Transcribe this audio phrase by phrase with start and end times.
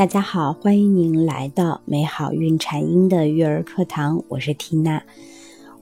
[0.00, 5.02] 大家好，欢迎您来到美好孕产婴的育儿课堂，我是缇娜。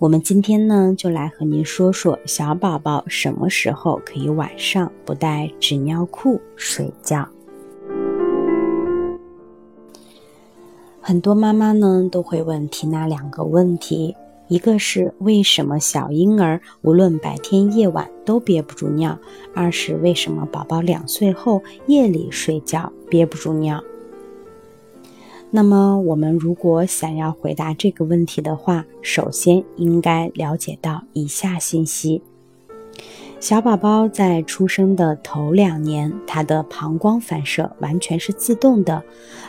[0.01, 7.29] 我们今天呢，就来和您说说小宝宝什么时候可以晚上不带纸尿裤睡觉。
[11.01, 14.17] 很多妈妈呢都会问缇娜两个问题，
[14.49, 19.17] 一个是为什么小婴儿无论白天夜晚都憋不住尿，
[19.55, 23.81] 二是为什么宝宝两岁后夜里睡觉憋不住尿。
[25.51, 32.21] 那么，我们如果想要回答这个问题的话，首先应该了解到以下信息：
[33.41, 39.03] 小宝宝在出生的头两年，他的膀胱反射完全是自动的。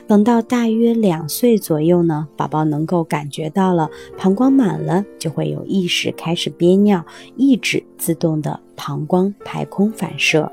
[0.08, 7.06] 等到大约两岁左右呢，宝宝能够感觉到了膀胱满了，就会有意识开始憋尿，
[7.36, 10.50] 抑制自动的膀胱排空反射。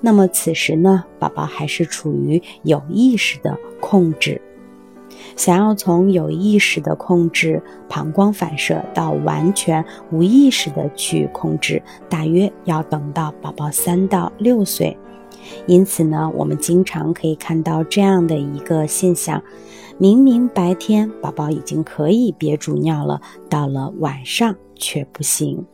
[0.00, 4.40] 那么此时呢，宝宝还是处于有意识的控制。
[5.36, 14.96] 想要从有意识的控制膀胱反射到完全无意识的去控制，大约要等到宝宝三到六岁。
[15.66, 19.42] 因此呢，我们经常可以看到这样的一个现象：
[19.98, 25.66] 明明白天宝宝已经可以憋住尿了，到了晚上却不行。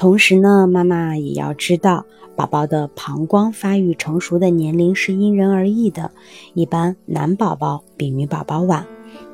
[0.00, 2.06] 同时呢，妈妈也要知道。
[2.34, 6.10] 宝宝的膀胱发育成熟的年龄是因人而异的，
[6.54, 8.86] 一般男宝宝比女宝宝晚。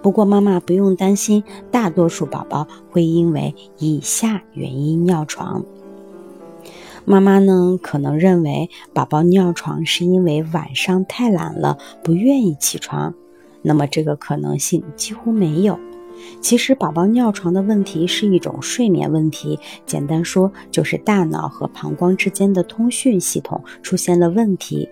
[0.02, 5.64] 不过妈妈不用担心，大多数宝宝会因为以下原因尿床。
[7.04, 13.14] 妈妈呢可能认为宝宝尿床是因为晚上太懒了，不愿意起床，
[13.62, 15.78] 那么这个可能性几乎没有。
[16.40, 19.58] 其实，宝宝尿床的问题是一种睡眠问题。
[19.84, 24.88] 简单说，就是大脑和膀胱之间的通讯系统出现了问题。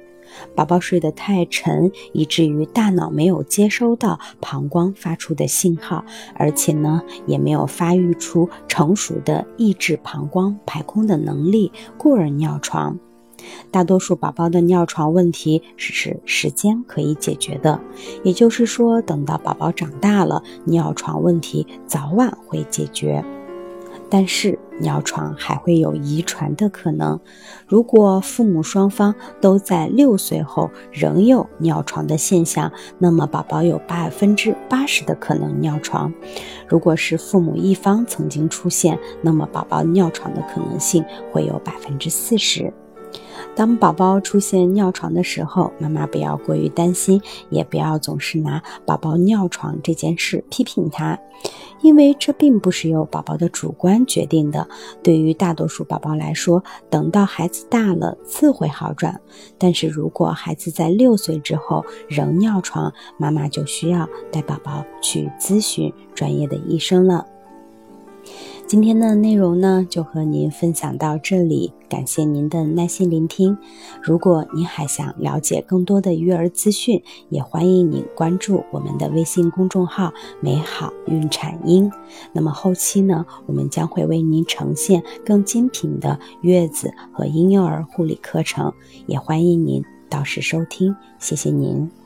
[0.56, 12.98] 宝宝睡得太沉，以至于大脑没有接收到膀胱发出的信号，而且呢，也没有发育出成熟的抑制膀胱排空的能力，故而尿床。
[13.70, 17.80] 大多数宝宝的尿床问题是时间可以解决的，
[18.22, 23.24] 也就是说，等到宝宝长大了，尿床问题早晚会解决。
[24.10, 27.18] 但是尿床还会有遗传的可能，
[27.66, 36.12] 如果父母双方都在六岁后仍有尿床的现象，那么宝宝有百分之八十的可能尿床；
[36.68, 42.72] 如果是父母一方曾经出现，那么宝宝尿床的可能性会有百分之四十。
[43.54, 47.20] 当宝宝出现尿床的时候，妈妈不要过于担心，
[47.50, 51.18] 也不要总是拿宝宝尿床这件事批评他，
[51.80, 54.66] 因为这并不是由宝宝的主观决定的。
[55.02, 59.20] 对于大多数宝宝来说，等到孩子大了自会好转。
[59.56, 67.24] 但是如果孩子在六岁之后仍尿床，妈妈就需要带宝宝去咨询专业的医生了。
[68.66, 73.56] 今天的内容呢，就和您分享到这里，感谢您的耐心聆听。
[74.02, 81.92] 如果您还想了解更多的育儿资讯，也欢迎您关注我们的微信公众号“美好孕产婴”。
[82.32, 88.72] 那么后期呢，我们将会为您呈现更精品的月子和婴幼儿护理课程，
[89.06, 90.96] 也欢迎您到时收听。
[91.18, 92.03] 谢谢您。